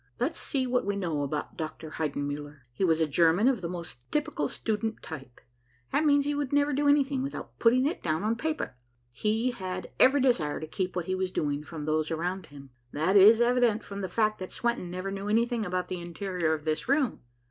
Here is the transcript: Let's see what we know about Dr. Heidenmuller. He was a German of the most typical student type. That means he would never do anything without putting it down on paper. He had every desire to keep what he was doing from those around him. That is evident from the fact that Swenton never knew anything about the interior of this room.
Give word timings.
Let's 0.19 0.39
see 0.39 0.65
what 0.65 0.83
we 0.83 0.95
know 0.95 1.21
about 1.21 1.57
Dr. 1.57 1.91
Heidenmuller. 1.91 2.61
He 2.73 2.83
was 2.83 3.01
a 3.01 3.05
German 3.05 3.47
of 3.47 3.61
the 3.61 3.69
most 3.69 3.99
typical 4.11 4.49
student 4.49 5.03
type. 5.03 5.39
That 5.91 6.05
means 6.05 6.25
he 6.25 6.33
would 6.33 6.51
never 6.51 6.73
do 6.73 6.87
anything 6.87 7.21
without 7.21 7.59
putting 7.59 7.85
it 7.85 8.01
down 8.01 8.23
on 8.23 8.35
paper. 8.35 8.77
He 9.13 9.51
had 9.51 9.91
every 9.99 10.19
desire 10.19 10.59
to 10.59 10.65
keep 10.65 10.95
what 10.95 11.05
he 11.05 11.13
was 11.13 11.29
doing 11.29 11.61
from 11.63 11.85
those 11.85 12.09
around 12.09 12.47
him. 12.47 12.71
That 12.91 13.15
is 13.15 13.41
evident 13.41 13.83
from 13.83 14.01
the 14.01 14.09
fact 14.09 14.39
that 14.39 14.51
Swenton 14.51 14.89
never 14.89 15.11
knew 15.11 15.27
anything 15.29 15.67
about 15.67 15.87
the 15.87 16.01
interior 16.01 16.55
of 16.55 16.65
this 16.65 16.89
room. 16.89 17.19